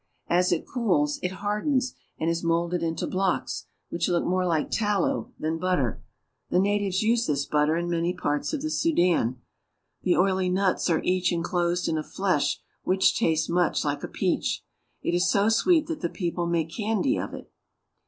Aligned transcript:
As 0.29 0.51
it 0.51 0.65
cools 0.65 1.19
it 1.21 1.31
hardens 1.31 1.93
and 2.19 2.27
is 2.27 2.43
molded 2.43 2.81
into 2.81 3.05
blocks 3.05 3.67
which 3.89 4.09
look 4.09 4.25
more 4.25 4.47
like 4.47 4.71
tallow 4.71 5.31
than 5.37 5.59
butter. 5.59 6.01
The 6.49 6.57
natives 6.57 7.03
use 7.03 7.27
this 7.27 7.45
butter 7.45 7.77
in 7.77 7.87
many 7.87 8.11
parts 8.11 8.51
of 8.51 8.63
the 8.63 8.71
Sudan. 8.71 9.39
The 10.01 10.17
oily 10.17 10.49
nuts 10.49 10.89
are 10.89 11.03
each 11.03 11.31
inclosed 11.31 11.87
in 11.87 11.99
a 11.99 12.03
flesh 12.03 12.59
which 12.81 13.15
tastes 13.15 13.47
much 13.47 13.85
like 13.85 14.03
a 14.03 14.07
peachy 14.07 14.61
It 15.03 15.13
is 15.13 15.29
so 15.29 15.49
sweet 15.49 15.85
that 15.85 16.01
the 16.01 16.09
people 16.09 16.47
make 16.47 16.75
candy 16.75 17.19
of 17.19 17.35
it. 17.35 17.51